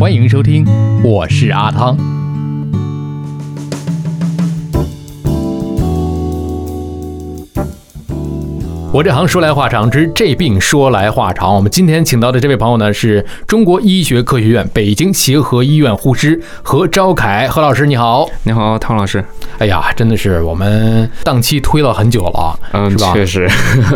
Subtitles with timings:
[0.00, 0.64] 欢迎收听，
[1.02, 2.17] 我是阿汤。
[8.90, 11.54] 我这行说来话长之这病说来话长。
[11.54, 19.22] 我们今天请到的这位朋友呢，是中国医学科学院北京协和医院护师何昭凯何老师，你好，你好，汤老师。
[19.58, 23.12] 哎呀，真的是我们档期推了很久了，嗯，是吧？
[23.12, 23.42] 确实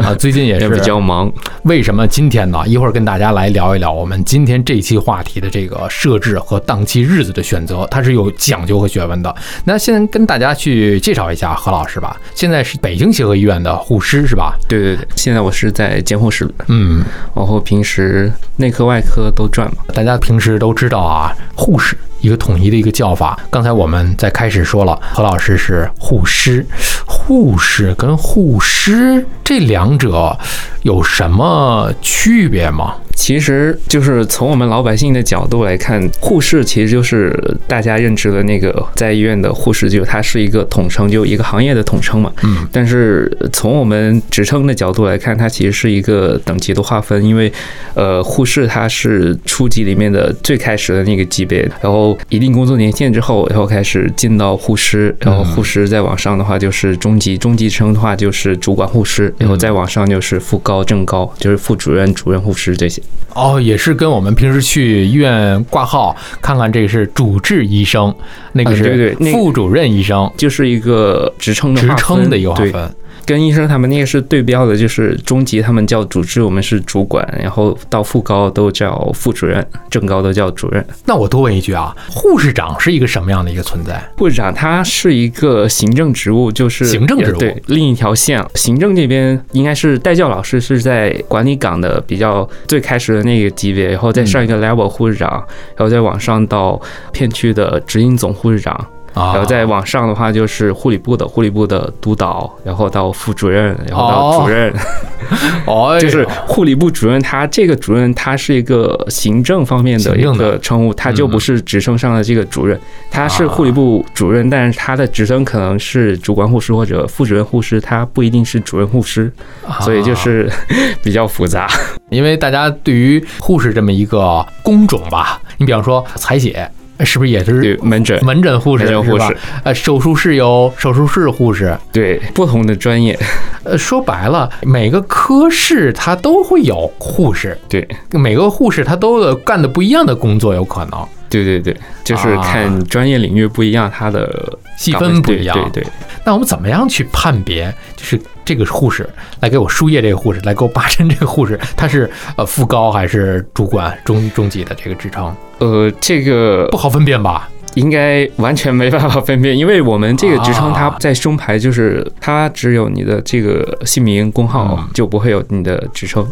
[0.03, 1.33] 啊，最近也是 比较忙。
[1.63, 2.63] 为什么今天呢？
[2.67, 9.35] 一会儿跟大家来聊一聊我们今天这期话题的这个设置和档期日子的选择，它是有讲究和学问的。
[9.65, 12.21] 那先跟大家去介绍一下何老师吧。
[12.35, 14.55] 现在是北京协和医院的护师是吧？
[14.69, 17.03] 对对对，现在我是在监护室，嗯，
[17.35, 19.85] 然后平时内科外科都转嘛。
[19.95, 23.39] 大家平时都知道啊，护士一个统一的一个叫法。
[23.51, 26.65] 刚才我们在开始说了，何老师是护师，
[27.07, 30.39] 护士跟护师这两者
[30.83, 32.95] 有什么区别吗？
[33.15, 37.39] 其实就是从我们老百姓的角度来看，护士其实就是
[37.69, 42.33] 大家认知的那个在医院的护士，就它是一个统称，就一个行业的统称嘛。
[42.43, 42.67] 嗯。
[42.73, 47.53] 但是从我们职称的角度来看，它其实是一个等级的划分，因为
[47.95, 63.03] 呃，护士它是初级里面的最开始的那个级别，然后一定工作年限之后，然后开始进到护师，然后护师再往上的话就是中级，中级称的话就是主管护师，然后再往上就是副高、正高，就是副主任、主任护师这些。
[63.35, 68.15] 哦，也是跟我们平时去医院挂号看看，这个是主治医生，
[68.53, 72.95] 那个是副主任医生，就是一个职称的职称的一个划分。
[73.25, 80.85] 跟医生他们那个是对标的，就是中级他们叫主治，我们是主管，然后到副高都叫副主任，正高都叫主任。
[81.07, 84.03] 那我多问一句啊，护士长是一个什么样的一个存在？
[84.17, 88.45] 护士长他是一个行政职务，就是行政职务对另一条线。
[88.55, 95.31] 行政这边应该是代教老师是在管理岗的比较最开始的那个级别，然后再上一个 level 护士长，
[95.77, 96.81] 然后再往上到
[97.13, 98.87] 片区的执行总护士长。
[99.15, 104.73] 啊，然后再往上的话就是护理部的护理部的督导，然后到副主任，然后到主任，
[105.67, 107.21] 哦，就是护理部主任。
[107.23, 112.79] 他这个主任他是一个行政方面的一个称呼，他就不是职称上的这个主任，
[113.11, 119.33] 他是护理部主任，但是他的职称可能是主管护士或者副主任护士，他不一定是主任护士，
[119.81, 120.51] 所以就啊是
[121.03, 121.69] 比较复杂。
[122.09, 126.71] 因为大家对于护士这么一个工种吧，你比方说采血，
[127.01, 129.37] 是不是也对是门诊，门诊护士门诊护士？
[129.65, 133.19] 呃，手术室有手术室护士，对不同的专业，
[133.65, 137.87] 呃，说白了，每个科室它都会有护士，对。
[138.13, 145.57] 每个护士他都有干的不一样的工作，有可能对对对，就是啊看专业领域不一样，它的细分不一样。
[145.57, 145.93] 对对对。
[146.25, 147.73] 那我们怎么样去判别？
[147.97, 149.09] 就是这个护士
[149.41, 157.49] 来给我输液，这个护士来给我拔针，这个护士他是呃副高还是主管中中级的这个职称，呃，这个不好分辨吧？
[157.75, 166.27] 应该完全没办法分辨，因为我们这个职称它啊在胸牌，就是它只有你的这个姓名、工号嗯，就不会有你的职称。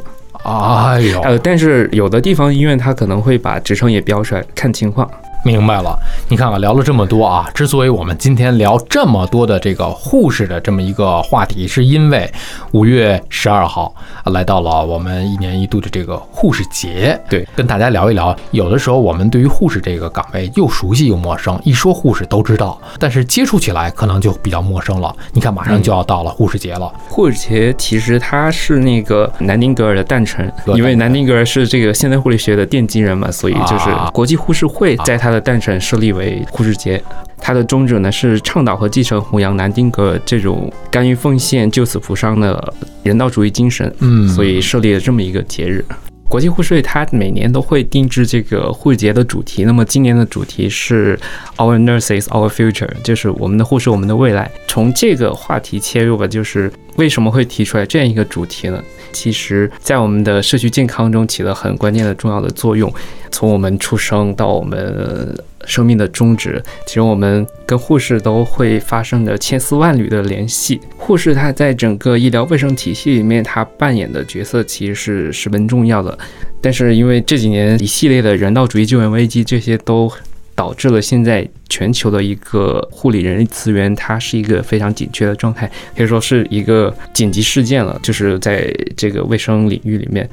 [0.45, 5.09] 哎呦，呃，但是有的地方医院他可能会把职称也标出来，看情况。
[5.45, 5.99] 明白了，
[6.29, 12.31] 你看看聊了这么多啊，之所以我们今天聊这么多的这个护士的这么一个话题，是因为
[12.73, 18.37] 五月十二号啊来到了我们一年一度的这个护士节，对，跟大家聊一聊。
[18.51, 25.15] 有的时候我们对于护士这个岗位又熟悉又陌生，一说护士都知道，但是接触起来可能就比较陌生了。
[25.33, 37.01] 你看，马上就要到了护士节了，护士节其实它是那个南丁格尔的诞辰，因为南丁格尔是这个现代护理学的奠基人嘛，所以就是啊国际护士会在它的诞辰设立为护士节。
[37.39, 42.75] 它的宗旨呢是倡导和继承弘扬南丁格尔这种甘于奉献、救死扶伤的
[43.05, 45.85] 人道主义精神，嗯，所以设立了这么一个节日。
[46.31, 51.19] 国际护士它每年都会定制这个护士节的主题，那么今年的主题是
[51.57, 54.49] Our Nurses, Our Future，就是我们的护士，我们的未来。
[54.69, 58.81] 从这个话题切入吧，就是为什么会提出来这样一个主题呢？
[59.11, 62.95] 其实，在我们的社区健康中起了很关键的重要的作用。
[63.33, 70.81] 从我们出生到我们生命的终止，其实我们跟护士都会发生着千丝万缕的联系。
[70.97, 76.19] 护士他在整个医疗卫生体系里面，他扮演的角色其实是十分重要的。
[76.61, 80.11] 但是因为这几年一系列的人道主义救援危机，这些都
[80.55, 87.99] 导致了现在全球的一个护理人力资源，它是一个非常紧缺的状态，可以说是一个紧急事件了。
[88.03, 90.29] 就是在这个卫生领域里面。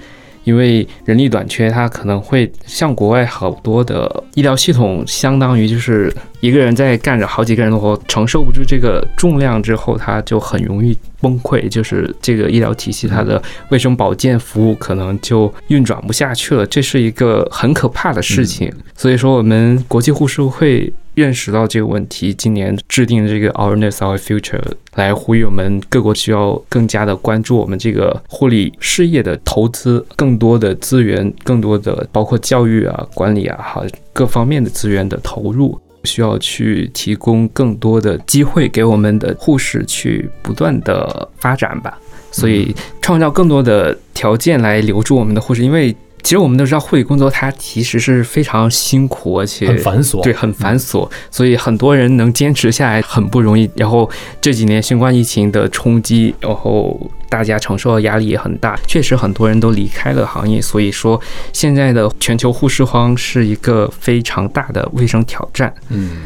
[0.48, 6.10] 因为人力短缺，它可能会像国外好多的医疗系统，相当于就是
[6.40, 11.68] 一个人在干着好几个人的活，承受不住这个重量之后，他就很容易崩溃。
[11.68, 18.72] 就是这个医疗体系，它的卫生保健服务可能就运转不下去了，这是一个很可怕的事情。
[18.96, 20.94] 所以说，我们国际护士会。
[21.18, 24.62] 认识到这个问题，今年制定这个 Our Nurse Our Future，
[24.94, 33.84] 来呼吁我们各国需要更加的关注我们这个护理事业的投资，更多的资源，更多的包括教育啊、管理啊，哈
[34.14, 41.98] 各方面的资源的投入，需要去提供更多的机会给我们的护士去不断的发展吧。
[42.30, 45.96] 所以，创造更多的条件来留住我们的护士，因为。
[46.28, 51.10] 其实我们都知道，护理工作它其实是非常辛苦，而且很繁琐，对，很繁琐。
[51.32, 53.70] 所以很多人能坚持下来很不容易。
[53.78, 54.10] 然后
[54.42, 60.62] 这几年新冠疫情的冲击，然后大家承受的压力也很大，确实很多人都离开了行业。
[60.62, 61.18] 所以说，
[61.54, 65.74] 现在的全球护士荒是一个非常大的卫生挑战。
[65.88, 66.24] 嗯，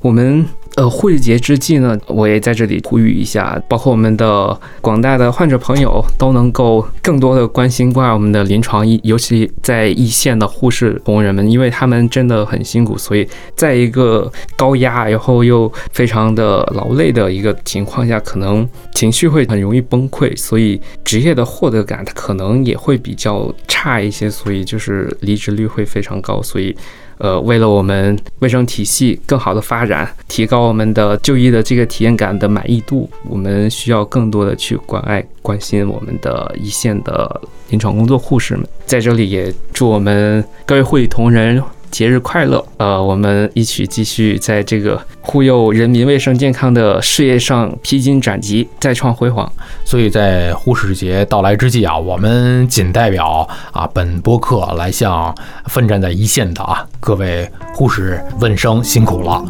[0.00, 0.44] 我们。
[0.76, 26.76] 呃，护士节之际呢，我也在这里呼吁一下，包括我们的广大的患者朋友都能够更多的关心关爱我们的临床医，尤其在一线的护士同仁们，因为他们真的很辛苦，所以在一个高压然后又非常的劳累的一个情况下，可能情绪会很容易崩溃，所以职业的获得感它可能也会比较差一些，所以就是离职率会非常高，所以。
[27.18, 38.66] 呃，为了我们卫生体系更好的发展，提高我们的就医的这个体验感的满意度，我们需要更多的去关爱、关心我们的一线的临床工作护士们。
[38.86, 41.62] 在这里也祝我们各位护理同仁。
[41.90, 42.64] 节日快乐！
[42.78, 49.50] 呃，我们一起继续在这个护佑人民卫生健康的事业上披荆斩棘，再创辉煌。
[49.84, 55.34] 所以在护士节到来之际啊，我们仅代表啊本播客来向
[55.66, 59.44] 奋战在一线的啊各位护士问声辛苦了。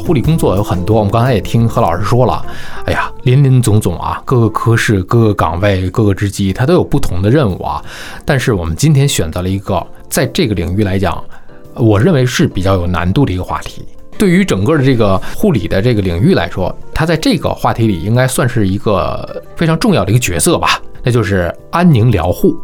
[0.00, 2.42] 护理工作有很多，我们刚才也听何老师说了，
[2.86, 7.84] 哎呀，林林总总啊，各个科室、各个岗位、各个职级，它都有不同的任务啊。
[8.24, 9.86] 但是我们今天选择了一个。
[10.08, 11.22] 在这个领域来讲，
[11.74, 13.84] 我认为是比较有难度的一个话题。
[14.18, 20.82] 对于整个的这个护理的这个领域来说，它在这个话题里应该算是一个非常重要的一个角色吧。
[21.04, 22.56] 那就是安宁疗护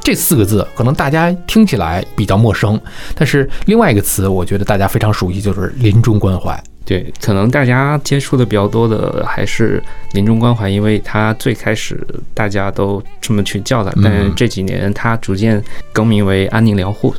[0.00, 2.80] 这四个字，可能大家听起来比较陌生，
[3.14, 6.60] 但是另外一个词，我觉得大家非常熟悉，就是临终关怀。
[6.86, 12.00] 对，可能大家接触的比较多的还是临终关怀，因为它最开始
[12.32, 15.60] 大家都这么去叫它，但是这几年它逐渐
[15.92, 17.12] 更名为安宁疗护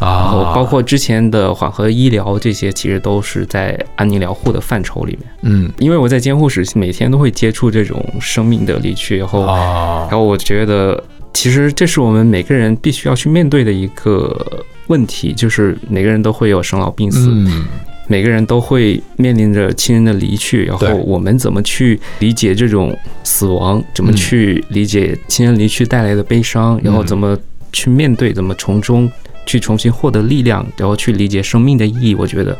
[0.00, 5.30] 啊，包括之前的缓和医疗这些，其实都是在安宁疗护的范畴里面。
[5.42, 11.00] 嗯，因为我在监护室每天都会接触这种生命的离去，然后，然后我觉得
[11.32, 17.28] 其实这是我们每个人必须要去面对的一个问题，就是每个人都会有生老病死。
[17.30, 17.64] 嗯。
[18.08, 23.82] 每个人都会面临着亲人的离去，然后我们怎么去理解这种死亡？
[23.94, 26.80] 怎么去理解亲人离去带来的悲伤？
[26.82, 27.38] 然后怎么
[27.72, 28.32] 去面对？
[28.32, 29.10] 怎么从中
[29.46, 30.66] 去重新获得力量？
[30.76, 32.14] 然后去理解生命的意义？
[32.14, 32.58] 我觉得，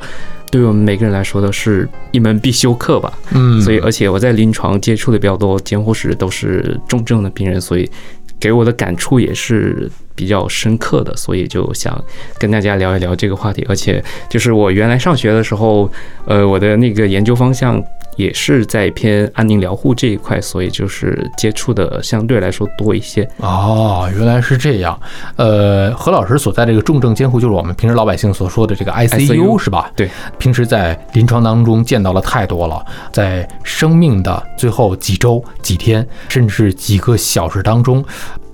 [0.51, 3.13] 对我们每个人来说都是一门必修课吧。
[3.33, 7.91] 嗯，所以而且我在临床接触的比较多，监护室都是重症的病人，所以
[8.43, 9.89] 给我的感触也是。
[10.15, 11.99] 比较深刻的，所以就想
[12.39, 13.65] 跟大家聊一聊这个话题。
[13.67, 15.91] 而且，就是我原来上学的时候，
[16.27, 17.83] 呃，我的那个研究方向
[18.17, 23.29] 也是在偏安宁疗护这一块，所以就是接触的相对来说多一些。
[23.39, 24.99] 哦，原来是这样。
[25.37, 29.91] 呃，何老师所在这个重症监护，就是我们平时老百姓所说的这个 ICU 是吧？
[29.97, 30.11] 对。
[30.39, 38.05] 平时在临床当中见到了太多了，在生命的最后几周、几天，甚至几个小时当中，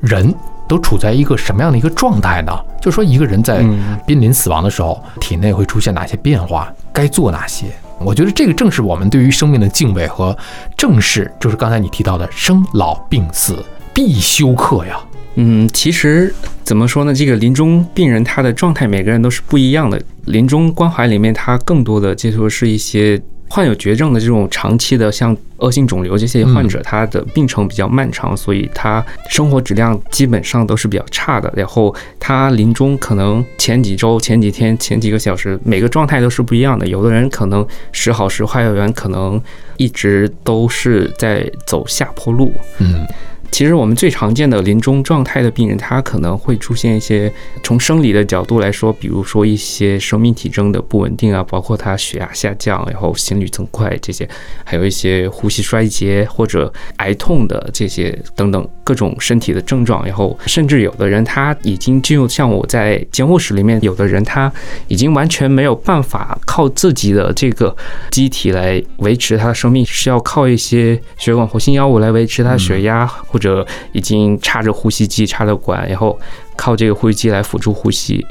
[0.00, 0.34] 人。
[0.68, 2.52] 都处在一个什么样的一个状态呢？
[2.78, 3.64] 就说一个人在
[4.06, 7.68] 濒临死亡的时候，体内会出现哪些变化，该做哪些？
[8.00, 10.36] 我觉得这个正是我们对于生命的敬畏和
[10.76, 13.62] 正视，就是刚才你提到的生老病死
[13.92, 14.98] 必修课呀。
[15.34, 17.14] 嗯，其实怎么说呢？
[17.14, 20.00] 这个临终病人他的状态每个人都是不一样的。
[20.24, 31.52] 临终关怀里面，他更多的接触的是一些患有绝症的这种长期的，像恶性肿瘤这些患者，他的病程比较漫长，所以他生活质量基本上都是比较差的。
[31.56, 36.86] 然后他临终可能前几周、前几天、前几个小时，每个状态都是不一样的。
[36.86, 39.40] 有的人可能时好时坏，有人可能
[39.76, 42.52] 一直都是在走下坡路。
[42.78, 43.06] 嗯。
[43.50, 54.28] 其实我们最常见的临终状态的病人，他可能会出现一些从生理的角度来说，比如说一些生命体征的不稳定啊，包括他血压下降，然后心率增快这些，
[54.64, 64.52] 还有一些呼吸衰竭或者癌痛的这些等等各种身体的症状，然后甚至有的人他已经进入像我在监护室里面，有的人他
[64.86, 67.74] 已经完全没有办法靠自己的这个
[68.10, 73.10] 机体来维持他的生命，是要靠一些血管活性药物来维持他的血压。
[73.38, 76.18] 或者已经插着呼吸机、插着管，然后
[76.56, 78.26] 靠这个呼吸机来辅助呼吸，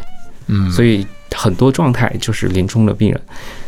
[0.47, 3.21] 嗯，所以很多状态就是临终的病人。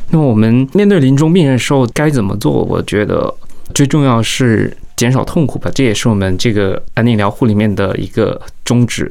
[0.10, 2.52] 那么我们面对临终病人的时候该怎么做？
[2.52, 3.34] 我觉得
[3.74, 9.10] 最重要是减少痛苦吧，这也是我们这个安宁疗护里面的一个宗旨，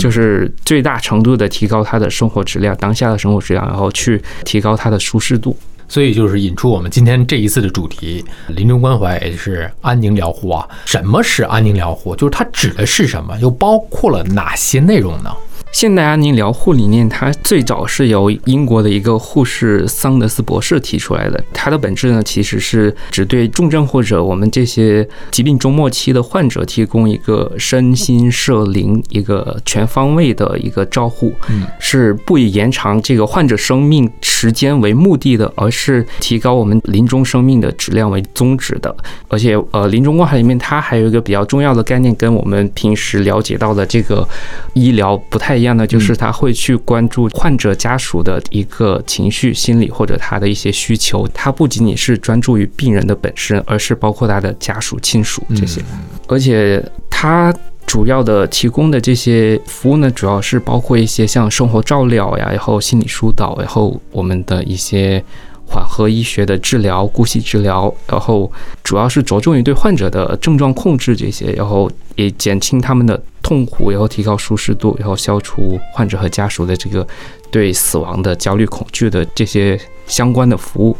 [0.00, 5.56] 就是最大程度的提高他的生活质量，当下的生活质量，然后去提高他的舒适度。
[5.88, 10.68] 所以就是引出我们今天这一次的主题——临终关怀，也就是安宁疗护啊。
[10.84, 12.14] 什么是安宁疗护？
[12.14, 13.36] 就是它指的是什么？
[13.40, 15.34] 又包括了哪些内容呢？
[15.70, 21.44] 现代安宁疗护理念，它最早是由英国的一个护士桑德斯博士提出来的。
[21.52, 31.34] 它的本质呢，其实是只对重症或者我们这些疾病中末期的患者提供一个身心社灵一个全方位的一个照护，
[31.78, 38.94] 是不以延长这个患者生命时间为目的的，而是提高我们临终生命的质量为宗旨的。
[39.28, 44.26] 而且，呃，临终关怀里面它还有一个比较重要的概念，跟我们平时了解到的这个
[44.72, 45.57] 医疗不太。
[45.58, 51.26] 一样的就是他会去关注患者家属的一个情绪、心理或者他的一些需求。
[51.34, 55.82] 他不仅仅是专注于病人的本身，而是包括他的家属、亲属这些。
[56.28, 57.52] 而且他
[57.84, 65.22] 主要的提供的这些服务呢，主要是包括一些像生活照料呀，然后心理疏导，然后我们的一些。
[65.68, 68.50] 缓和医学的治疗、姑息治疗，然后
[68.82, 77.06] 主要是着重于对患者的症状控制这些，然后也减轻他们的痛苦，然后提高舒适度，然后消除患者和家属的这个
[77.50, 80.96] 对死亡的焦虑恐惧的这些相关的服务。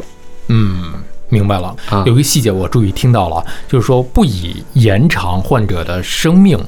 [0.48, 0.92] 嗯，
[1.30, 1.74] 明白了。
[2.04, 6.58] 有一个细节我注意听到了，就是说不以延长患者的生命。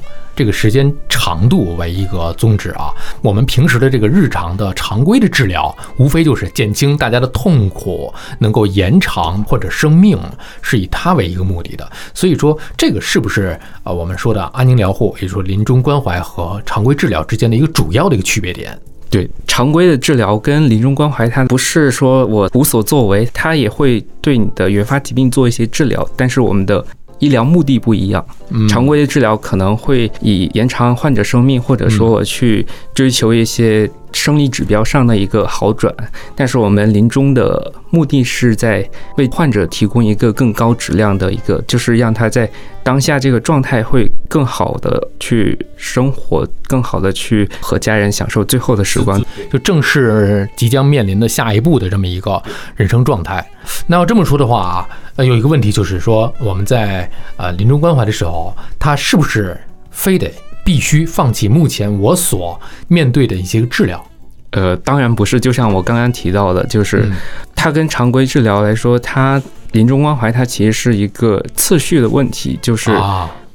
[0.40, 10.18] 这个时间长度为一个宗旨啊，我们平时的这个日常的常规的治疗，无非就是减轻大家的痛苦，能够延长或者生命，
[10.62, 11.86] 是以它为一个目的的。
[12.14, 13.92] 所以说，这个是不是啊？
[13.92, 18.74] 我们说的安宁疗护，也就是说临终关怀和常规治疗之间的一个主要的一个区别点？
[19.10, 26.82] 对，常规的治疗跟临终关怀，它不是说我无所作为，它也会对你的原发疾病做一些治疗，但是我们的。
[27.20, 28.24] 医疗目的不一样，
[28.68, 32.66] 常规的治疗可能会以延长患者生命，或者说我去
[33.00, 33.90] 追求一些。
[34.12, 35.94] 生理指标上的一个好转，
[36.34, 42.50] 但是我们临终的目的是在为患者提供一个更高质量的一个，就是让他在
[42.82, 52.42] 当下这个状态会更好的去生活，更好的去和家人享受最后的时光，就正是即将面临的下一步的这么一个
[52.74, 53.48] 人生状态。
[53.86, 59.56] 那要这么说的话啊，呃，有一个问题就是说，我们在呃临终关怀的时候，他是不是
[59.92, 60.28] 非得？
[60.64, 64.04] 必须放弃目前我所面对的一些治疗，
[64.50, 65.40] 呃，当然不是。
[65.40, 67.10] 就像我刚刚提到的，就是
[67.54, 72.90] 它跟常规治疗来说，它临终关怀它其实是一个次序的问题，就是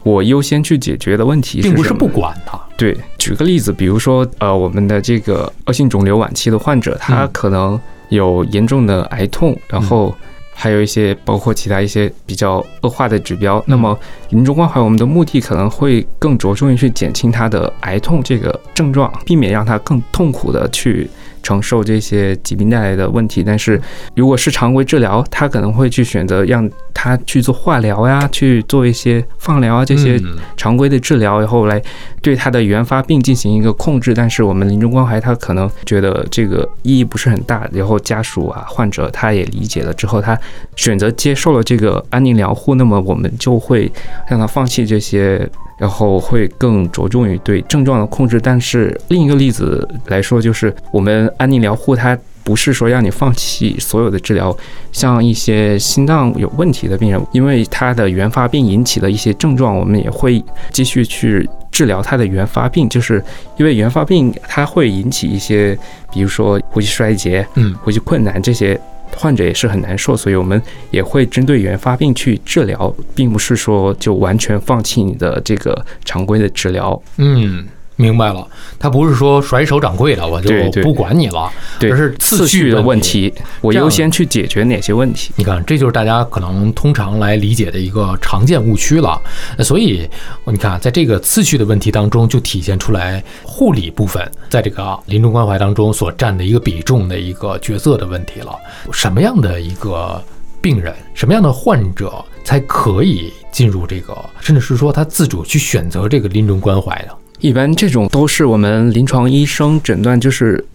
[0.04, 2.60] 我优先去解决的问题，并不是不管它。
[2.78, 10.16] 对，举个例子，比如说，呃，我们的这个恶性肿瘤晚期的患者，他可能有严重的癌痛，然后。
[10.58, 13.98] 还有一些包括其他一些比较恶化的指标，那么
[14.30, 21.10] 临终关怀我们的目的可能会更着重于去减轻他的癌痛这个症状，避免让他更痛苦的去。
[21.46, 23.80] 承受这些疾病带来的问题，但是
[24.16, 30.20] 如果是常规治疗，他可能会去选择让他去做化疗呀，去做一些放疗啊这些
[30.58, 31.80] 常规的治疗，然后来
[32.20, 34.12] 对他的原发病进行一个控制。
[34.12, 40.36] 但是我们临终关怀，他可能觉得这个意义不是很大，然后家属啊患者他也理解了之后，他
[40.75, 43.92] 选择接受了这个安宁疗护，那么我们就会
[44.28, 45.48] 让他放弃这些。
[45.77, 54.55] 然后会更着重于对症状的控制，但是另一个例子来说，就是我们安宁疗护它不是说让你放弃所有的治疗。
[54.91, 62.88] 像一些心脏有问题的病人，因为他的原发病引起的一些症状，我们也会继续去治疗他的原发病。
[62.88, 63.22] 就是
[63.58, 65.77] 因为原发病它会引起一些，
[66.13, 68.79] 比如说呼吸衰竭、嗯，呼吸困难这些。
[69.16, 77.02] 患者也是很难受，所以我们也会针对原发病去治疗，并不是说就完全放弃你的这个常规的治疗。
[77.18, 77.66] 嗯，
[77.98, 78.46] 明白了，
[78.78, 81.50] 他不是说甩手掌柜的，我就不管你了，
[81.80, 83.00] 对而是次序的问问。
[83.02, 85.32] 题，我优先去解决哪些问题？
[85.36, 89.22] 你看，这就是大家可能通常来理解的一个常见误区了。
[89.58, 90.10] 呃所以，
[90.46, 98.56] 你看，在这个次序的问题当中，就体现出来护理部分在这个临终关怀当中所占的一个比重的一个角色的问题了。
[98.92, 100.22] 什么样的一个
[100.62, 107.16] 病人，什么样的患者才可以进入这个，甚至是说他自主去选择这个临终关怀的？
[107.46, 110.66] 一般这种都是我们临床医生诊断，就是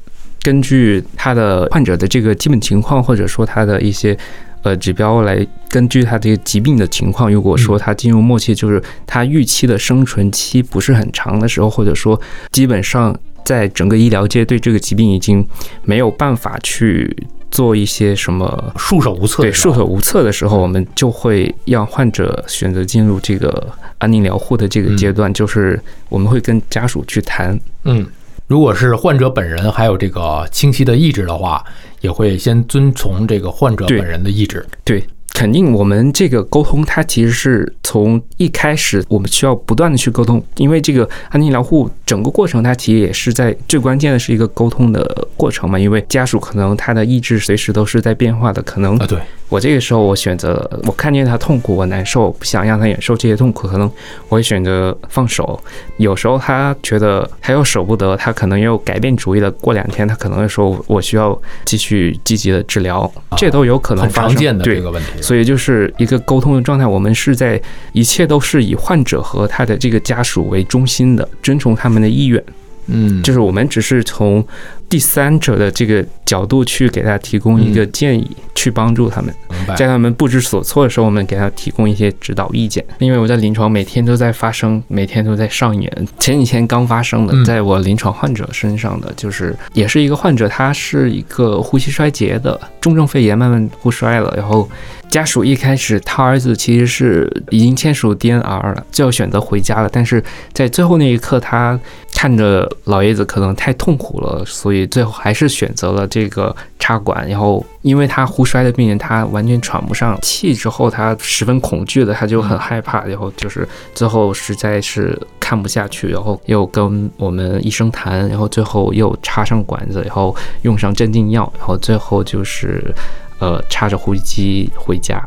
[0.41, 4.17] 根据他的患者的这个基本情况，或者说他的一些
[4.63, 7.29] 呃指标来根据他这个疾病的情况。
[7.29, 12.21] 如果说他进入末期，就是他预期的生存期不是很长的时候，或者说
[12.53, 13.13] 基本上
[13.45, 15.45] 在整个医疗界对这个疾病已经
[15.83, 17.17] 没有办法去
[17.51, 18.73] 做一些什么。
[18.77, 28.07] 束手无策对，束手无策的时候，我们就会让患者选择进入这个安宁疗护的这个阶段，就是我们会跟家属去谈，嗯，
[28.47, 31.65] 如果是患者本人还有这个清晰的意志的话，
[32.01, 34.65] 也会先遵从这个患者本人的意志。
[34.85, 49.19] 对，肯定我们这个沟通，它其实是从一开始我们需要不断的去沟通，因为这个安宁疗护整个过程，它其实也是在最关键的是一个沟通的过程嘛，因为家属可能他的意志随时都是在变化的，可能啊，对，
[49.49, 53.91] 我这个时候我选择，我看见他痛苦，我难受，不想让他忍受这些痛苦，可能
[54.29, 55.59] 我会选择放手。
[55.97, 59.51] 有时候他觉得他又舍不得，他可能又改变主意了。
[59.53, 64.31] 过两天他可能会说，我需要继续积极的治疗，这都有可能很发生。
[64.31, 65.23] 常见的对这个问题。
[65.31, 72.43] 所以就是一个沟通的状态，我们是在一切都是以患者和他的这个家属为中心的，遵从他们的意愿。
[72.91, 74.45] 嗯，就是我们只是从
[74.89, 79.33] 第三者的这个角度去给他提供一个建议，去帮助他们。
[79.77, 82.85] 在他们不知所措的时候，我们给他提供一些指导意见。
[82.99, 86.09] 因为我在临床每天都在发生，每天都在上演。
[86.19, 94.69] 前几天刚发生的嗯，在我临床患者身上的，就是也是一个患者，他是一个呼吸衰竭的重症肺炎，慢慢呼衰了，然后。
[95.11, 99.91] 家属一开始，他儿子其实是已经签署 DNR 了，就要选择回家了。
[99.93, 100.23] 但是
[100.53, 101.77] 在最后那一刻，他
[102.21, 107.27] 看着老爷子可能太痛苦了，所以最后还是选择了这个插管。
[107.27, 113.07] 然后，因为他呼衰的病人，他完全喘不上气，之后他十分恐惧的，他就很害怕。
[113.07, 122.95] 然后就是最后实在是看不下去，然后又跟我们医生谈，然后最后又插上管子，然后用上镇静药，然后最后就是。
[123.39, 125.19] 呃，插着呼吸机回家，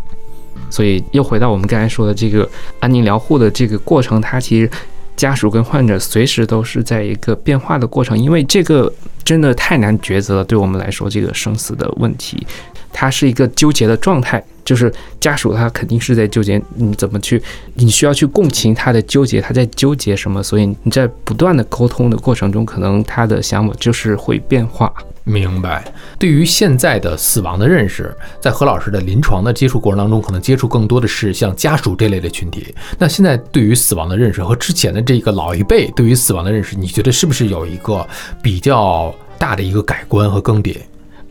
[0.70, 2.48] 所以又回到我们刚才说的这个
[2.80, 4.70] 安宁疗护的这个过程，它其实
[5.16, 8.92] 家属跟患者随时都是在一个变化的过程，因为这个
[9.24, 12.46] 真的太难抉择了，对我们来说，这个生死的问题，
[12.92, 17.42] 它是一个纠结的状态，就是家属他肯定是在纠结你怎么去，
[17.76, 24.92] 你需要去共情他的纠结，他在纠结什么，所以你在不断的沟通的过程中，可能他的想法就是会变化。
[25.24, 25.84] 明白。
[26.20, 32.76] 对于现在的死亡的认识，在何老师的临床的接触过程当中，可能接触更多的是像家属这类的群体。
[33.00, 38.06] 那现在对于死亡的认识和之前的这个老一辈对于死亡的认识，你觉得是不是有一个
[38.42, 40.76] 比较大的一个改观和更迭？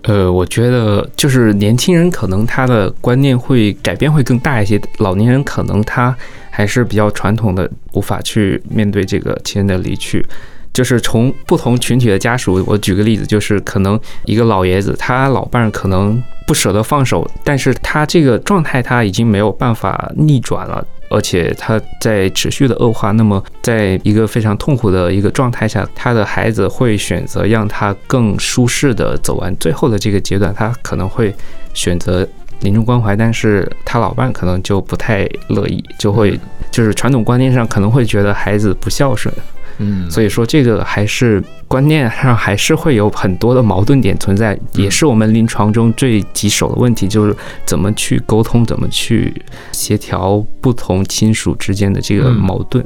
[0.05, 6.17] 呃，我觉得就是年轻人可能他的观念会改变会更大一些，老年人可能他
[6.51, 10.27] 还是比较传统的，无法去面对这个亲人的离去。
[10.73, 23.11] 就是从不同群体的家属，我举个例子，就是可能一个老爷子，他老伴可能不舍得放手，但是他这个状态他已经没有办法逆转了，而且他在持续的恶化。
[23.13, 31.35] 那么，在一个非常痛苦的一个状态下，他的孩子会选择让他更舒适的走完最后的这个阶段，他可能会
[31.75, 32.27] 选择
[32.61, 36.39] 临终关怀，但是他老伴可能就不太乐意，就会
[36.71, 39.33] 就是传统观念上可能会觉得孩子不孝顺。
[39.79, 49.35] 嗯，所以说这个还是观念上还是会有很多的矛盾点存在，也是我们临床中最棘手的问题，就是怎么去沟通，怎么去
[49.73, 52.85] 协调不同亲属之间的这个矛盾。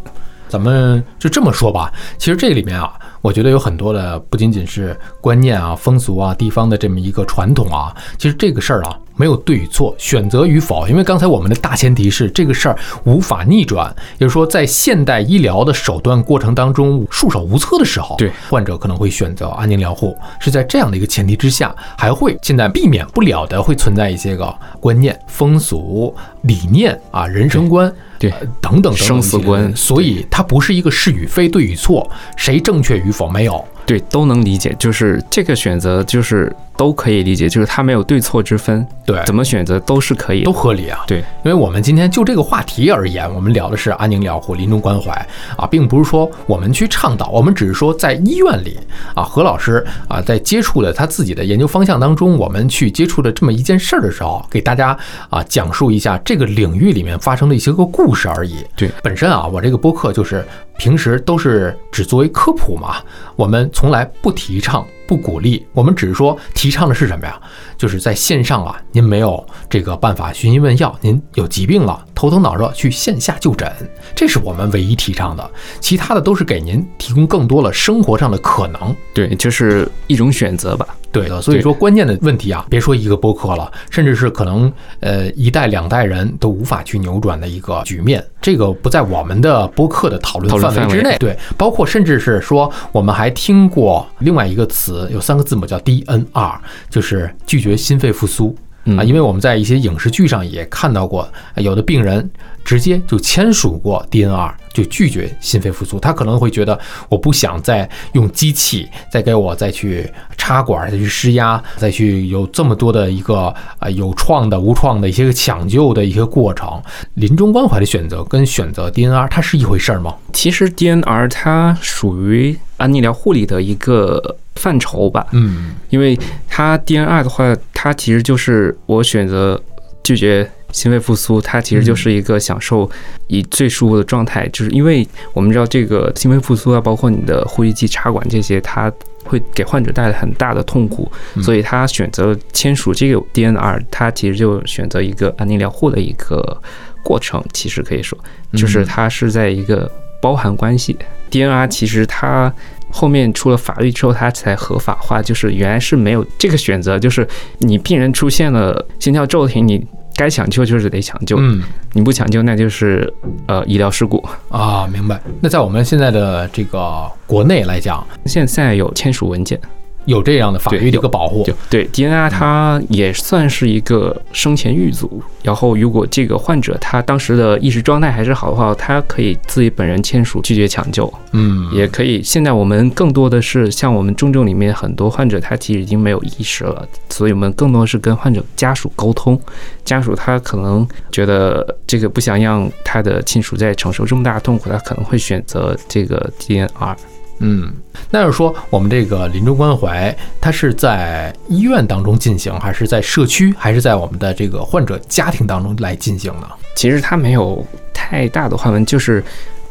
[0.49, 2.93] 咱们就这么说吧，其实这里面啊，
[3.23, 10.87] 我觉得有很多的不仅仅是观念啊、风俗啊、地方的这么一个传统啊，其实这个事儿啊，没有对与错，选择与否。
[10.89, 20.17] 因为刚才我们的大前提是这个事儿无法逆转，也就是说，在现代医疗的手段过程当中束手无策的时候，对患者可能会选择安宁疗护。
[20.39, 27.93] 是在这样的一个前提之下，还会现在避免不了的会存在一些个观念、风俗、理念啊、人生观。
[28.19, 33.65] 对呃等等等等生死观所以它不是一个是与非、对与错，谁正确与与否没有。
[33.87, 40.53] 对，都能理解，就是这个选择就是都可以理解，就是它没有对错之分，对，怎么选择都是可以都。
[40.53, 41.05] 合理啊。
[41.07, 45.13] 对，因为我们今天就这个话题而言，我们聊的是安宁疗护、临终关怀
[45.57, 48.79] 啊，并不是说我们去倡导，我们只是说在医院里
[49.15, 54.97] 啊，何老师啊在接触的他自己的研究方向当中，我们去接触的这么一件事儿的时候，给大家
[55.29, 58.65] 啊讲述一下这个领域里面发生的一些个故事而已。
[58.75, 60.43] 对，本身啊，我这个播客就是
[60.79, 62.97] 平时都是只作为科普嘛，
[63.37, 67.41] 我们从来不提倡、不鼓励，我们只是说提倡的是什么呀？
[67.79, 73.71] 就是在线上啊，您没有这个办法寻医问药，您有疾病了，头疼脑热去线下就诊，
[74.15, 75.51] 这是我们唯一提倡的。
[75.81, 78.95] 其他的都是给您提供更多了生活上的可能。
[79.15, 80.87] 对，就是一种选择吧。
[81.21, 91.17] 对的，所以说关键的问题啊，别说一个播客了，甚至是可能呃一代两代人都无法去扭转的一个局面，这个不在我们的播客的讨论范围之内。
[91.19, 96.59] 对，包括甚至是说，我们还听过另外一个词，有三个字母叫 DNR，
[96.91, 98.55] 就是拒绝心肺复苏。
[98.87, 102.29] 嗯啊，因为我们在一些影视剧上也看到过，呃有的病人
[102.65, 106.01] 直接就签署过 DNR，就拒绝心肺复苏。
[106.01, 116.81] 他可能会觉得，我不想再用机器再给我再去插管、再去施压、再去有这么多的一个啊有创的、无创的一些个抢救的一些过程。
[117.15, 120.15] 临终关怀的选择跟选择 DNR，它是一回事儿吗？
[120.33, 124.37] 其实 DNR 它属于安宁疗护理的一个
[124.67, 129.63] 范畴吧，嗯，因为它 DNR 的话，它其实就是我选择
[130.03, 132.91] 拒绝心肺复苏，它其实就是一个享受
[133.29, 138.93] 以最舒服的状态，就是因为我们知道这个心肺复苏啊，包括你的呼吸机插管这些，它
[139.25, 141.43] 会给患者带来很大的痛苦，嗯。
[141.45, 146.61] 所以他选择签署这个 DNR，他其实就选择一个安宁疗护的一个
[147.05, 148.19] 过程，其实可以说，
[148.55, 149.89] 就是它是在一个
[150.21, 150.97] 包含关系。
[151.31, 152.53] DNR 其实它
[152.91, 157.27] 后面出了法律之后，它才合法化，就是原来是没有这个选择，就是
[157.59, 163.13] 你病人出现了心跳骤停，你该抢救就是得抢救，嗯你不抢救那就是
[163.47, 164.25] 呃医疗事故。
[164.49, 165.21] 啊，明白。
[165.41, 169.61] 那在我们现在的这个国内来讲，现在有签署文件，
[170.07, 175.23] 有这样的法律的一个保护就，对 DNR 它也算是一个生前预阻。
[175.43, 182.23] 然后如果这个患者他当时的意识状态还是好的话，他可以自己本人签署拒绝抢救，嗯，也可以。
[182.23, 189.41] 现在我们更多的是像我们重症里面很多患者，他其实已经没有意识了，所以我们更多的是跟患者家属沟通。
[189.85, 196.97] 家属他可能觉得这个不想让他的亲属再承受这么大的痛苦，他可能会选择这个 DNR。
[197.39, 197.71] 嗯，
[198.11, 206.49] 那就是说，我们这个临终关怀，它是在医院当中进行，还是在社区，还是在我们的这个患者家庭当中来进行呢？
[206.75, 209.23] 其实它没有太大的划分，就是，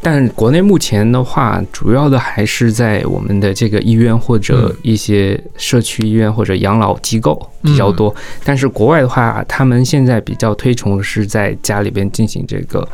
[0.02, 8.14] 但国内目前的话，主要的还是在我们的这个医院或者嗯一些社区医院或者养老机构比较多。
[8.44, 12.88] 但是国外的话，他们现在比较推崇的是在家里边进行这个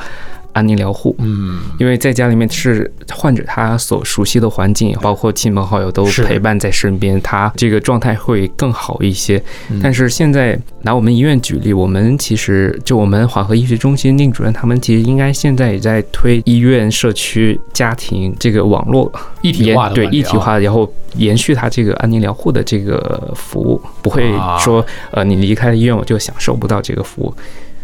[0.53, 1.15] 安宁疗护。
[1.19, 9.41] 嗯，因为在家里面是患者他所熟悉的环境，包括亲朋好友都陪伴在身边，他这个状态会更好一些。
[9.69, 19.11] 嗯但是现在拿我们医院举例，我们其实就我们缓和医学中心宁主任他们其实应该现在也在推医院、社区、家庭这个网络
[19.41, 27.33] 一体化的管理啊一体化，然后延续他这个安宁疗护的这个服务，不会啊说呃你离开了医院我就享受不到这个服务。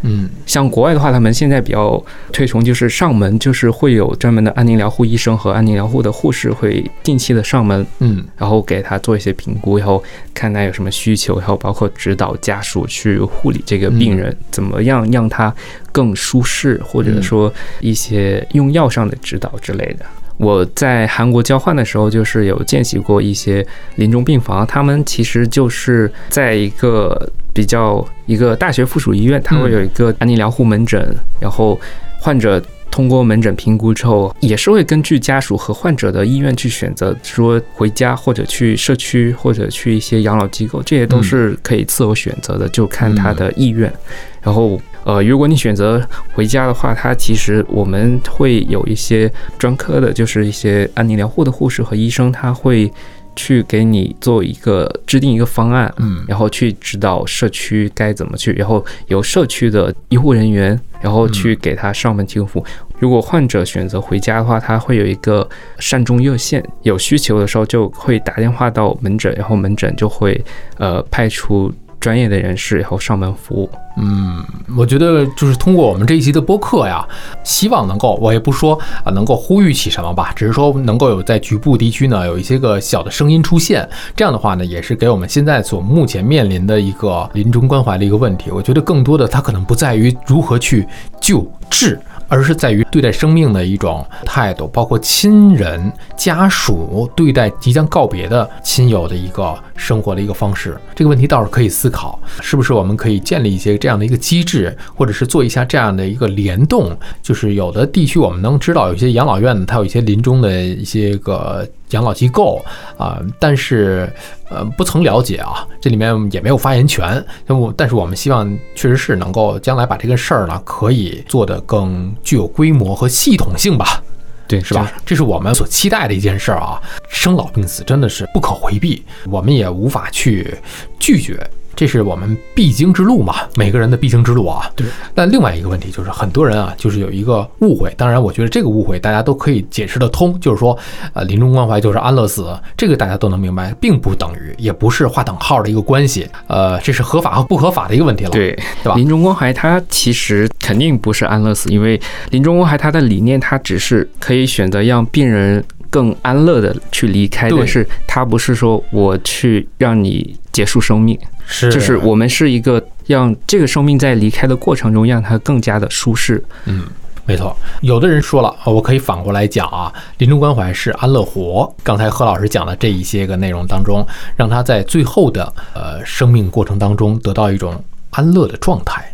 [0.02, 0.28] 嗯。
[0.46, 8.24] 像国外的话，他们现在比较推崇就是上门，就是会有专门的安宁疗护医生和安宁疗护的护士会定期的上门，嗯。
[8.36, 15.54] 然后给他做一些评估，然后看他有什么需求，然后包括指导家属去护理这个病人，怎么样让他
[15.92, 20.04] 更舒适，或者说一些用药上的指导之类的。
[20.38, 31.78] 我在韩国交换的时候，就是有见习过一些临终病房，他们其实就是在一个比较一个大学附属医院，他会有一个安宁疗护门诊，然后
[32.20, 43.92] 患者通过门诊评估之后，也是会根据家属和患者的意愿去选择，说回家或者去社区或者去一些养老机构，这些都是可以自由选择的，就看他的意愿。
[44.40, 46.00] 然后，呃，如果你选择
[46.32, 52.90] 回家的话，他其实我们会有一些专科的，就是一些安宁疗护的护士和医生，他会
[53.38, 62.64] 去给你做一个制定一个方案，嗯然后去指导社区该怎么去，然后由社区的医护人员，然后去给他上门提供服务。
[62.98, 65.48] 如果患者选择回家的话，他会有一个
[65.78, 70.44] 善终热线，有需求的时候就会打电话到门诊，然后门诊就会
[70.78, 73.70] 呃派出专业的人士，然后上门服务。
[74.00, 74.44] 嗯，
[74.76, 77.06] 我觉得就是通过我们这一期的播客呀，
[77.42, 88.50] 希望能够，我也不说啊，能够呼吁起什么吧，只是说能够有在局部地区呢有一些个小的声音出现，这样的话呢，也是给我们现在所目前面临的一个临终关怀的一个问题。
[88.52, 90.86] 我觉得更多的它可能不在于如何去
[91.20, 91.98] 救治。
[92.28, 100.78] 而是在于对待生命的一种态度，包括亲人、家属对待即将告别的亲友的一个生活的一个方式。
[100.94, 106.96] 这个问题倒是可以思考，是不是我们可以建立一些这样的一个机制，或者是做一下这样的一个联动？
[107.22, 112.64] 就是有的地区我们能知道，有些养老院它有一些临终的一些个养老机构
[112.96, 114.12] 啊、但是
[114.48, 117.24] 呃不曾了解啊，这里面也没有发言权。
[117.46, 124.02] 那我但是我们希望确实是能够将来把这个事儿呢，可以做得更具有规模和系统性吧。
[124.46, 124.90] 对，是吧？
[125.04, 126.80] 这是我们所期待的一件事儿啊！
[127.10, 130.56] 生老病死真的是不可回避，我们也无法去
[130.98, 131.38] 拒绝，
[131.78, 134.68] 这是我们必经之路嘛，每个人的必经之路啊。
[134.74, 134.84] 对。
[135.14, 140.76] 但另外一个问题就是，很多人啊，就是有一个误会，当然，我觉得这个误会大家都可以解释得通，就是说，
[141.12, 148.30] 呃，临终关怀就是安乐死，这个大家都能明白，并不等于，也不是划等号的一个关系，呃，这是合法和不合法的一个问题了。
[148.30, 161.16] 对，对吧临终关怀它其实肯定不是安乐死，因为临终关怀它的理念，它只是可以选择让病人更安乐的去离开，但是它不是说我去让你结束生命，
[161.50, 166.44] 是，就是我们是一个让这个生命在离开的过程中让它更加的舒适。
[166.66, 166.84] 嗯，
[167.24, 167.56] 没错。
[167.80, 171.74] 有的人说了，呃我可以反过来讲啊，临终关怀是安乐活。
[171.82, 174.06] 刚才何老师讲的这一些个内容当中，
[174.36, 179.04] 让他在最后的呃生命过程当中得到一种安乐的状态。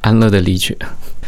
[0.00, 0.76] 安乐的离去，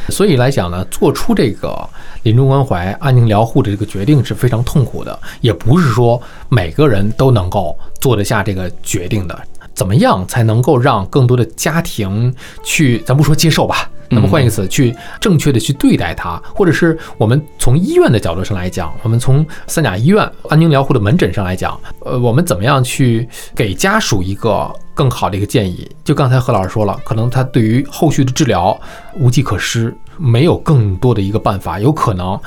[0.09, 1.89] 所以来讲呢，做出这个
[2.25, 9.43] 临终关怀、安宁疗护的这个决定是非常痛苦的，也不是说每个人都能够做得下这个决定的。
[9.75, 25.91] 怎么样才能够让更多的家庭去，咱不说接受吧，咱们换一个词，去正确的去对待它，或者是我们从医院的角度上来讲，我们从三甲医院安宁疗护的门诊上来讲，呃，我们怎么样去给家属一个更好的一个建议？
[26.05, 28.79] 就刚才何老师说了，可能他对于后续的治疗
[29.17, 32.39] 无计可施，没有更多的一个办法，有可能，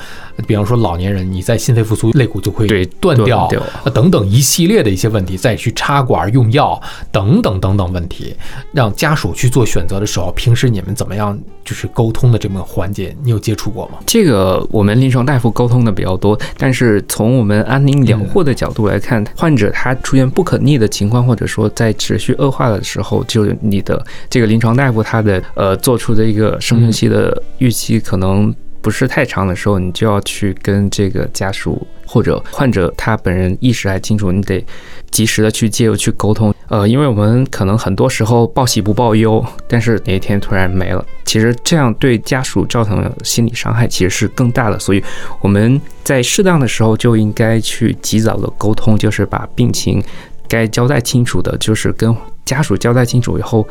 [0.46, 8.34] 比方说老年人你在心肺复苏，肋骨就会对断掉断掉呃等等一系列的一些问题，再去插管用药等等等等问题，
[8.72, 13.98] 让家属去做选择的时候，平时你们怎么样就是沟通的这么环节，你有接触过吗？
[14.06, 34.64] 这个我们临床大夫沟通的比较多，但是从我们安宁疗护的角度来看，患者他出现不可逆的情况，或者说在持续恶化的时候，就是你的这个临床大夫他的呃做出的一个生存期的预期可能不是太长的时候，你就要去跟这个家属或者患者他本人意识还清楚，你得
[35.10, 36.54] 及时的去介入去沟通。
[36.68, 44.78] 呃，因为我们可能很多时候报喜不报忧，但是哪一天突然没了，其实这样对家属造成的心理伤害其实是更大的。
[44.78, 45.02] 所以
[45.40, 50.02] 我们在适当的时候就应该去及早的沟通，就是把病情
[50.46, 53.66] 该交代清楚的，就是跟家属交代清楚以后。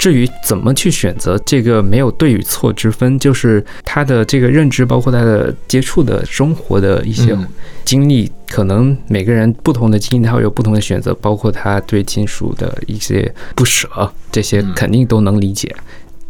[0.00, 7.46] 至于怎么去选择，这个没有对与错之分，就是他的这个认知，包括他的接触的生活的一些嗯
[7.84, 15.76] 经历，可能每个人不同的经历，他会有不同的选择，包括他对亲属的一些不舍，这些嗯肯定都能理解。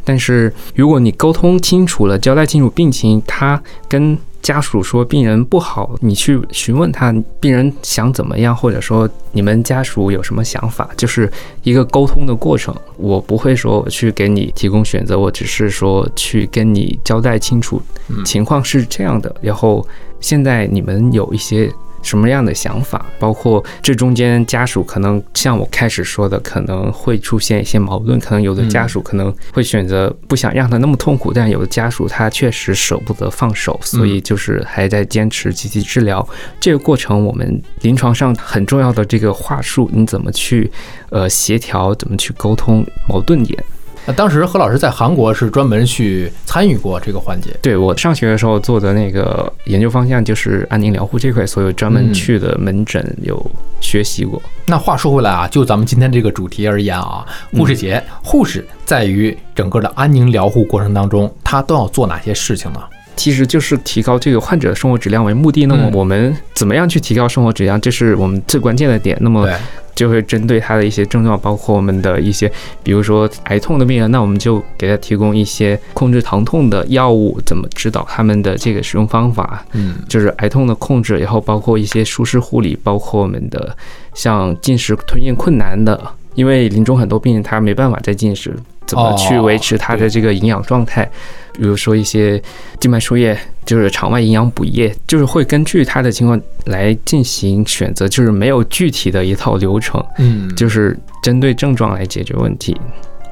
[0.04, 11.30] 但是如果你沟通清楚了，交代清楚病情，他跟家属说病人不好，你去询问他病人想怎么样，或者说你们家属有什么想法，就是
[11.62, 12.74] 一个沟通的过程。
[12.96, 17.80] 我不会说我去给你提供选择，我只是说去跟你交代清楚
[18.24, 19.86] 情况是这样的，然后
[20.20, 21.70] 现在你们有一些。
[22.02, 23.04] 什么样的想法？
[23.18, 36.26] 包括这中间家属可能像我开始说的，可能会出现一些矛盾，可能有的家属可能会选择不想让他那么痛苦，但有的家属他确实舍不得放手，所以就是还在坚持积极治疗。
[36.58, 40.70] 这个过程，我们临床上很重要的这个话术，你怎么去
[41.10, 43.62] 呃协调，怎么去沟通矛盾点？
[44.06, 53.44] 那当时何老师在韩国是专门去参与过这个环节，对我上学的时候做的那个研究方向就是安宁疗护这块，所以专门嗯去的门诊有
[53.80, 54.40] 学习过。
[54.66, 62.80] 那话说回来啊，就咱们今天这个主题而言啊，护士节，护士在于整个的安宁疗护过程当中，他都要做哪些事情呢？
[63.20, 65.66] 其实就是提高这个患者的生活质量为目的。
[65.66, 69.14] 那么嗯我们怎么样去提高生活质量，这是我们最关键的点。
[69.20, 69.46] 那么，
[69.94, 72.50] 就会针对他的一些症状，包括我们的一些，
[72.82, 83.76] 比如说癌痛的病人，那我们就给他提供一些控制疼痛的药物，怎么指导他们的这个使用方法，嗯就是癌痛的控制，然后包括一些舒适护理，包括我们的
[84.14, 86.00] 像进食吞咽困难的，
[86.40, 91.04] 因为临终很多病人他没办法再进食，怎么去维持他的这个营养状态？
[91.52, 92.42] 比如说一些
[92.80, 102.74] 静脉输液，就是场外营养补液，就是会根据他的情况来进行选择，就是没有具体的一套流程，嗯，就是针对症状来解决问题。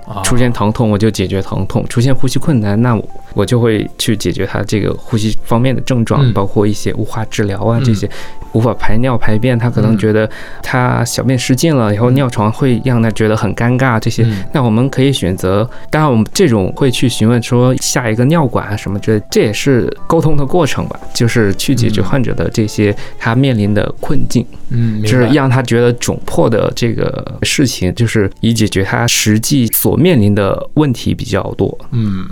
[0.08, 0.22] 啊。
[0.22, 6.32] 出现疼痛我就解决疼痛，出现呼吸困难，那我我就会去解决他这个呼吸方面的症状，嗯。
[6.32, 8.08] 包括一些雾化治疗啊嗯这些，
[8.52, 9.98] 无法排尿排便，他可能嗯。
[9.98, 10.28] 觉得
[10.62, 14.22] 他小便失禁了，然后尿床会让他觉得很尴尬这些。
[14.24, 14.44] 嗯。
[14.52, 24.44] 那我们可以选择，当然我们这种会去询问说下一个尿管啊什么之类，这也是沟通的过程吧，就是去解决嗯患者的这些他面临的困境。
[24.70, 31.76] 嗯，就是让他觉得窘迫的这个事情，就是以解决他实际所面临的问题比较多。
[31.92, 32.26] 嗯。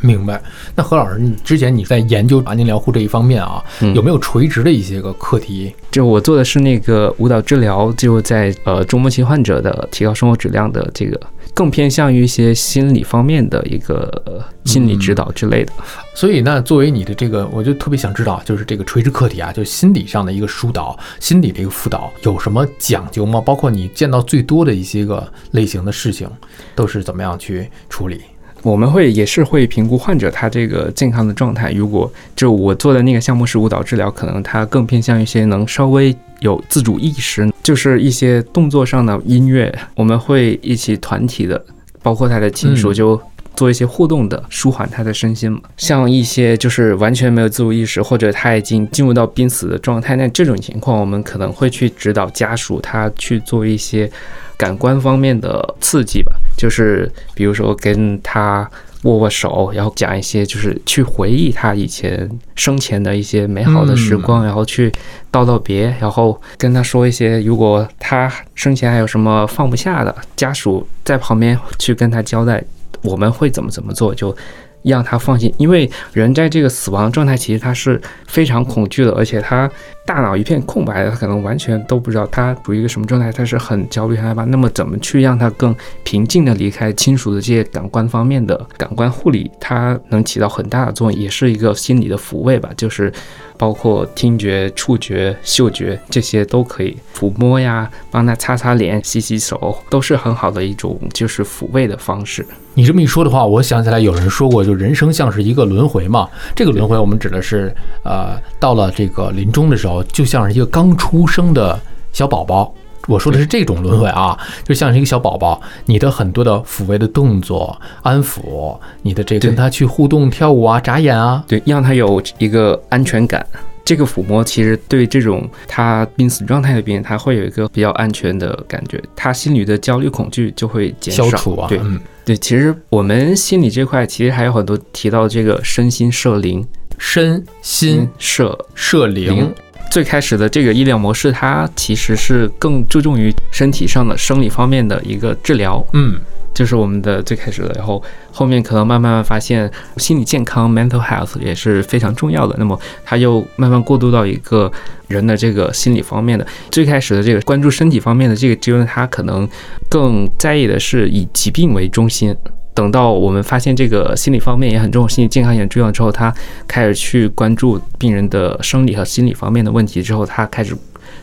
[0.00, 0.40] 明白。
[0.74, 5.74] 那何老师，你之前你在研究安宁疗护这一方面啊，嗯有没有垂直的一些个课题？
[5.90, 11.18] 就我做的是那个舞蹈治疗，就在呃中末期患者的提高生活质量的这个，
[11.54, 15.72] 更偏向于一些心理方面的一个呃心理指导之类的。
[16.14, 23.40] 所以呢，作为你的这个，我就特别想知道，就是这个垂直课题啊，就是心理上的一个疏导、心理的一个辅导，有什么讲究吗？
[23.40, 26.28] 包括你见到最多的一些个类型的事情，
[26.74, 28.20] 都是怎么样去处理？
[28.66, 31.70] 我们会也是会评估患者他这个健康的状态。
[31.72, 41.64] 如果就我做的那个项目是舞蹈治疗，可能他更偏向一些能稍微有自主意识，就是一些动作上的音乐，我们会一起团体的，
[42.02, 43.20] 包括他的亲属嗯就。
[43.56, 45.58] 做一些互动的，舒缓他的身心嘛。
[45.78, 54.12] 像一些就是完全没有自主意识，或者他已经进入到濒死的状态，那这种情况，我们可能会去指导家属他去做一些
[54.58, 58.68] 感官方面的刺激吧，就是比如说跟他
[59.02, 64.90] 握握手，然后讲一些就是去回忆他以前生前的一些美好的时光，然后去
[65.30, 72.62] 道道别，然后跟他说一些，如果他生前还有什么放不下的，家属在旁边去跟他交代，
[73.02, 74.36] 我们会怎么怎么做，就。
[74.82, 79.68] 让他放心，因为人在这个死亡状态，其实他是非常恐惧的，而且他
[80.06, 84.44] 大脑一片空白的，他可能完全都不知道他处于一个什么状态，他是很焦虑、很害怕。
[84.44, 93.12] 那么，怎么去让他更平静的离开亲属的这些感官方面的感官护理，它能起到很大的作用，也是一个心理的抚慰吧，就是
[93.58, 102.46] 包括听觉、触觉、嗅觉这些都可以抚摸呀，帮他擦擦脸、洗洗手，都是很好的一种就是抚慰的方式。
[102.74, 106.28] 你这么一说的话，我想起来有人说过，就人生像是一个轮回嘛。
[106.54, 111.78] 这个轮回我们指的是，呃，到了这个临终的时候，就像是一个刚出生的
[112.12, 112.74] 小宝宝。
[113.08, 123.46] 我说的是这种轮回啊，就像是一个小宝宝，你的很多的抚慰的动作、安抚，你的这个跟他去互动、跳舞啊、眨眼啊，对，让他有一个安全感。
[123.84, 131.30] 这个抚摸其实对这种他濒死状态的病人，他会有一个比较安全的感觉，他心里的焦虑恐惧就会减少。
[131.30, 131.68] 消除啊。
[131.68, 136.66] 对嗯，对，其实我们心理这块其实还有很多提到这个身心摄灵，
[136.98, 139.54] 身心摄摄灵灵。
[139.90, 146.18] 最开始的这个医疗模式，它其实是更注重于身体上的生理方面的一个治疗，嗯
[146.52, 152.56] 就是我们的最开始的，然后后面可能慢慢发现心理健康 （mental health） 也是非常重要的。
[152.58, 154.72] 那么它又慢慢过渡到一个
[155.06, 156.46] 人的这个心理方面的。
[156.70, 159.46] 最开始的这个关注身体方面的这个阶段，他可能
[159.90, 162.34] 更在意的是以疾病为中心。
[162.76, 166.32] 等到我们发现这个心理方面也很重要，心理健康也很重要之后，他
[166.68, 170.76] 开始去关注病人的生理和心理方面的问题之后，他开始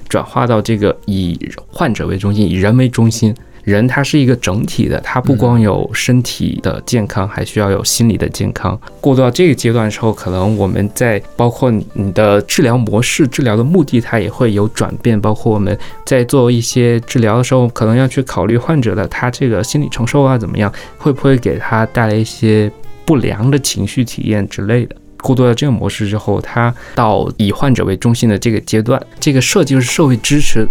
[0.09, 3.33] 转化到这个以患者为中心，以人为中心。
[3.63, 8.79] 人他是一个整体的，他不光有身体的健康，还需要有心理的健康。
[8.99, 15.19] 过渡到这个阶段的时候，可能我们在包括你的治疗模式、治疗的目的，它也会有转变。
[15.19, 22.69] 包括我们在做一些治疗的时候，可能要去考虑患者的他这个心理承受啊怎么样，会不会给他带来一些
[23.05, 24.95] 不良的情绪体验之类的。
[25.21, 30.67] 过渡到这个模式之后，他到以患者为中心的这个阶段，这个社就是社会支持。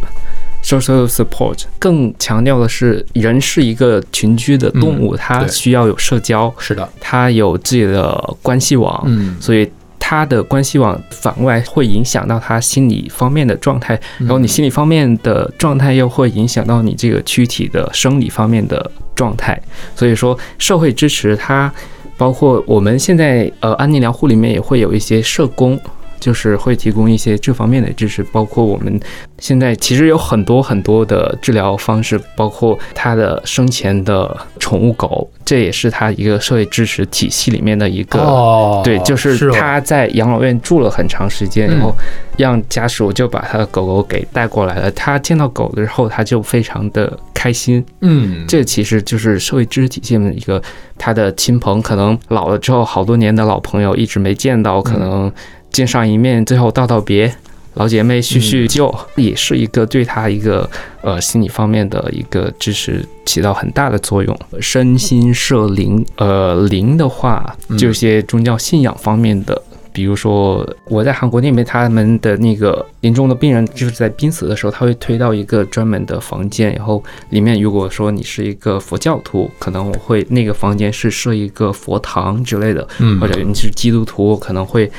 [0.63, 9.69] Social support 更强调的是，人是一个群居的动物，嗯它需要有社交，是的，它有自己的关系网，嗯，所以
[9.99, 19.61] 他的关系网反过来会影响到他心理方面的状态，然后你心理方面的状态又会影响到你这个躯体的生理方面的状态。
[19.97, 21.73] 所以说，社会支持它
[22.17, 25.81] 包括我们现在呃安宁疗护里面也会有一些社工。
[26.23, 29.01] 就是会提供一些这方面的知识，包括我们
[29.39, 38.21] 现在其实有很多很多的治疗方式，包括他的生前的宠物狗，这也是他一个社会支持体系里面的一个。
[38.21, 41.93] 哦，对，就是他在养老院住了很长时间，然后
[42.39, 44.89] 让家属就把他的狗狗给带过来了。
[44.93, 47.85] 他见到狗的时候，他就非常的开心。
[48.01, 50.63] 嗯，这其实就是社会支持体系的一个，
[50.97, 55.33] 他的亲朋可能老了之后，好多年的老朋友一直没见到，可能。
[55.73, 57.35] 见上一面，最后道道别，
[57.75, 60.69] 老姐妹叙叙旧，也是一个对她一个
[61.01, 64.39] 呃心理方面的一个支持，起到很大的作用。
[64.61, 84.93] 身心社灵，呃，灵的话，就些宗教信仰方面的，比如说我在韩国那边，他们的那个临终的病人，就是在濒死的时候，他会推到一个专门的房间，然后里面如果说你是一个佛教徒，可能我会那个房间是设一个佛堂之类的，嗯，或者你是基督徒，可能会。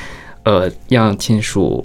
[0.44, 1.84] 呃，让亲属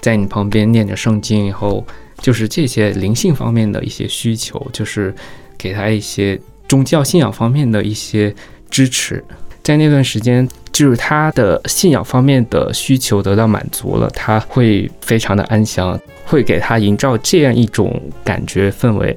[0.00, 1.84] 在你旁边念着圣经，以后
[2.20, 5.14] 就是这些灵性方面的一些需求，就是
[5.58, 8.34] 给他一些宗教信仰方面的一些
[8.70, 9.22] 支持。
[9.62, 19.16] 在那段时间，就是他的信仰方面的需求得到满足了，他会非常的安详，会给他营造这样一种感觉氛围。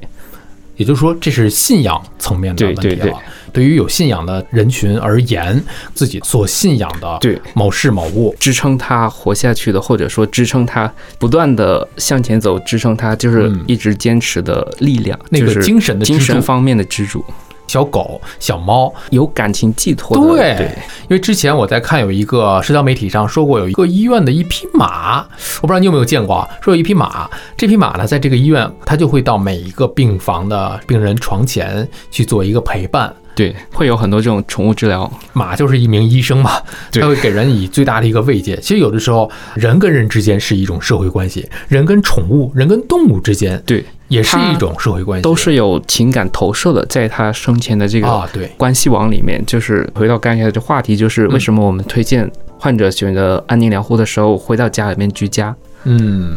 [0.76, 3.18] 也就是说，这是信仰层面的问题了。
[3.52, 5.64] 对于有信仰的人群而言，
[5.94, 7.40] 自己所信仰的对。
[7.54, 8.36] 某事某物。
[8.40, 17.24] 支撑他活下去的，或者说支撑他不断的向前走，支撑他就是一直坚持的力量，那个精神的精神方面的支柱。
[17.74, 20.68] 小狗、小猫有感情寄托的，对，
[21.04, 25.22] 因为之前我在看有一个社交媒体上说过，有一个医院的一匹马，
[25.62, 33.12] 我不知道你有没有见过啊，说有一匹马，这匹马呢，在这个医院，它就会到每一个病房的病人床前去做一个陪伴。
[33.36, 36.52] 对，会有很多这种宠物治疗，马就是一名医生嘛，
[36.92, 38.56] 他会给人以最大的一个慰藉。
[38.58, 49.44] 其实有的时候，人跟人之间是一种社会关系，人跟宠物、人跟动物之间，对，也是一种社会关系，都是有情感投射的，在他生前的这个啊，对，关系网里面。
[49.46, 52.30] 就是回到刚才的这话题，就是为什么我们推荐
[52.60, 55.48] 患者选择安宁疗护的时候，回到家里面居家。
[55.50, 55.73] 嗯，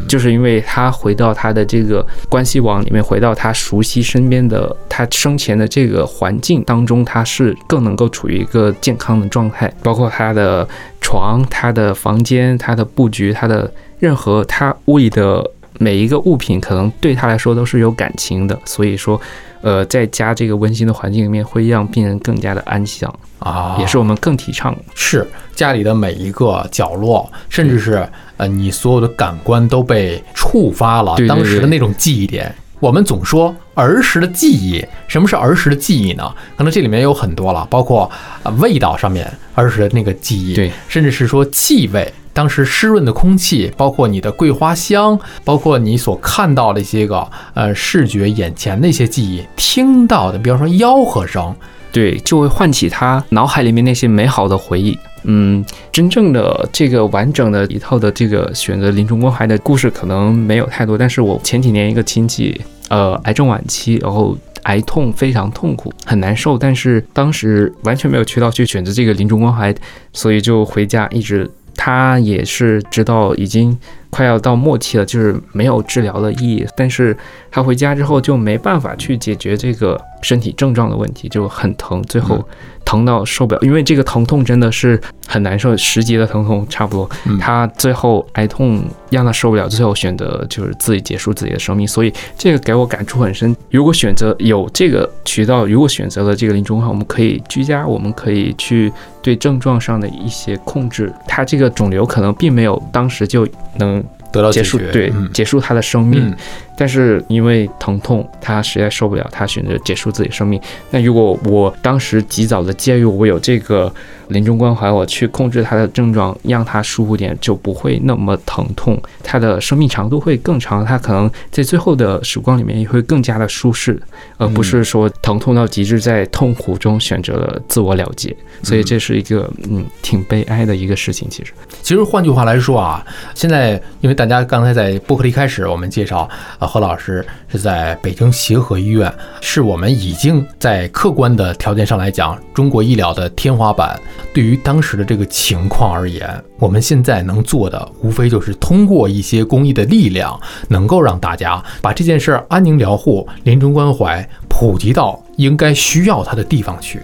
[0.09, 9.73] 就是因为他回到他的这个关系网里面，回到他熟悉身边的他生前的这个环境当中，他是更能够处于一个健康的状态。
[9.83, 10.67] 包括他的
[11.01, 18.59] 床、他的房间、他的布局、他的任何他屋里的每一个物品，可能对他来说都是有感情的。
[18.65, 19.21] 所以说，
[19.63, 25.25] 呃，在家这个温馨的环境里面，会让病人更加的安详啊，也是我们更提倡是
[25.55, 28.05] 家里的每一个角落，甚至是。
[28.37, 32.55] 呃，你所有的感官都被触发了，当时的那种记忆点。
[32.79, 36.31] 我们总说儿时的记忆，什么是儿时的记忆呢？
[36.59, 38.11] 可能这里面有很多了，包括
[38.43, 51.55] 啊味道上面儿时的那个记忆，对，甚至是说气味，当时湿润的空气，包括你的桂花香，包括你所看到的一些个呃视觉眼前的一些记忆，听到的，比方说吆喝声。
[51.93, 54.99] 对，就会唤起他脑海里面那些美好的回忆。
[55.27, 60.97] 嗯，真正的这个完整的一套的这个选择临终关怀的故事可能没有太多。
[60.97, 69.75] 但是我前几年一个亲戚，呃，癌症晚期，然后癌痛非常痛苦，很难受，但是当时完全没有渠道去选择这个临终关怀，
[70.13, 71.51] 所以就回家一直。
[71.79, 76.67] 他也是知道已经快要到末期了，就是没有治疗的意义。
[76.75, 77.15] 但是
[77.51, 82.43] 他回家之后就没办法去解决这个身体症状的问题，就很疼，最后
[82.87, 83.61] 疼到受不了。
[83.61, 87.11] 因为这个疼痛真的是很难受，十级的疼痛差不多。
[87.41, 91.87] 他最后癌痛让他受不了，最后选择就是自己结束自己的生命。
[91.87, 93.55] 所以这个给我感触很深。
[93.71, 98.93] 如果选择有这个渠道，如果选择了这个临终话，我们可以居家，我们可以去。
[99.23, 103.45] 对症状上的一些控制，他这个肿瘤可能并没有当时就
[103.77, 104.01] 能
[104.37, 106.33] 得到结束，对，结束他的生命。
[106.79, 110.61] 但是因为疼痛，他实在受不了，他选择结束自己生命。
[110.91, 113.93] 那如果我当时及早的介入，我有这个。
[114.29, 124.03] 临终关怀，我去控制他的症状，让他舒服点，就不会那么疼痛，他的生命长度会更长，他可能在最后的时光里面也会更加的舒适，
[124.37, 128.37] 而不是说疼痛到极致，在痛苦中选择了自我了结。
[128.65, 131.31] 所以这是一个嗯挺悲哀的一个事情。
[131.31, 143.99] 其实，其实换句话来说啊，现在因为大家刚才在播客一开始我们介绍啊，何老师是在北京协和医院，是我们已经在客观的条件上来讲，中国医疗的天花板。
[144.35, 157.01] 对于当时的这个情况而言，我们现在能做的，无非就是通过一些公益的力量，能够让大家把这件事儿安宁疗护、临终关怀普及到应该需要它的地方去。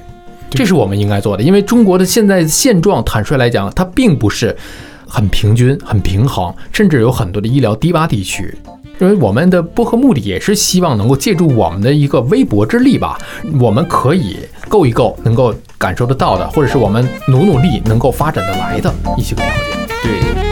[0.51, 1.43] 这是我们应该做的。
[1.43, 4.55] 因为中国的现在现状，坦率来讲，它并不是
[5.07, 8.57] 很平均、很平衡，甚至有很多的医疗低洼地区。
[9.00, 13.18] 因为我们的播客目的也是希望能够借助我们的一个微薄之力吧，
[13.61, 14.36] 我们可以
[14.68, 19.98] 够一够能够感受得到的，或者是我们努努力能够发展得来的一些个条件。
[20.03, 20.51] 对。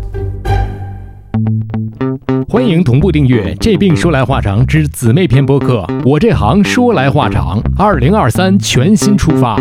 [2.47, 9.57] 欢迎同步订阅《这病说来话长》之姊妹篇播客《我这行说来话长》，二零二三全新出发，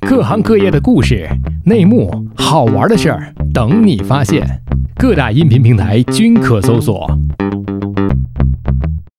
[0.00, 1.28] 各行各业的故事、
[1.64, 4.46] 内幕、好玩的事儿等你发现。
[4.96, 7.10] 各大音频平台均可搜索。